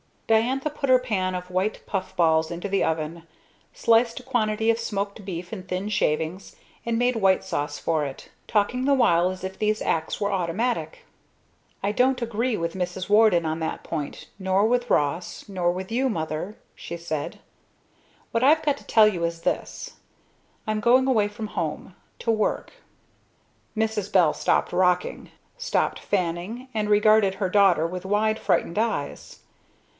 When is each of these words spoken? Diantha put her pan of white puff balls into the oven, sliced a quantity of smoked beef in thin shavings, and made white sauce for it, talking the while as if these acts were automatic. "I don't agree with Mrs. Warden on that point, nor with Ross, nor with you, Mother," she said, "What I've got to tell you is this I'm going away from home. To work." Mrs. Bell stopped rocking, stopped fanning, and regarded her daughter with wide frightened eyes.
Diantha 0.27 0.69
put 0.71 0.89
her 0.89 0.97
pan 0.97 1.35
of 1.35 1.51
white 1.51 1.85
puff 1.85 2.15
balls 2.15 2.49
into 2.51 2.69
the 2.69 2.83
oven, 2.85 3.27
sliced 3.73 4.21
a 4.21 4.23
quantity 4.23 4.71
of 4.71 4.79
smoked 4.79 5.25
beef 5.25 5.51
in 5.51 5.61
thin 5.63 5.89
shavings, 5.89 6.55
and 6.85 6.97
made 6.97 7.17
white 7.17 7.43
sauce 7.43 7.77
for 7.77 8.05
it, 8.05 8.29
talking 8.47 8.85
the 8.85 8.93
while 8.95 9.29
as 9.29 9.43
if 9.43 9.59
these 9.59 9.81
acts 9.81 10.19
were 10.19 10.31
automatic. 10.31 11.05
"I 11.83 11.91
don't 11.91 12.21
agree 12.21 12.57
with 12.57 12.75
Mrs. 12.75 13.09
Warden 13.09 13.45
on 13.45 13.59
that 13.59 13.83
point, 13.83 14.27
nor 14.39 14.65
with 14.65 14.89
Ross, 14.89 15.47
nor 15.49 15.69
with 15.71 15.91
you, 15.91 16.09
Mother," 16.09 16.57
she 16.73 16.95
said, 16.95 17.39
"What 18.31 18.41
I've 18.41 18.63
got 18.63 18.77
to 18.77 18.85
tell 18.87 19.07
you 19.09 19.25
is 19.25 19.41
this 19.41 19.97
I'm 20.65 20.79
going 20.79 21.07
away 21.07 21.27
from 21.27 21.47
home. 21.47 21.93
To 22.19 22.31
work." 22.31 22.71
Mrs. 23.77 24.11
Bell 24.11 24.33
stopped 24.33 24.71
rocking, 24.71 25.29
stopped 25.57 25.99
fanning, 25.99 26.69
and 26.73 26.89
regarded 26.89 27.35
her 27.35 27.49
daughter 27.49 27.85
with 27.85 28.05
wide 28.05 28.39
frightened 28.39 28.79
eyes. 28.79 29.39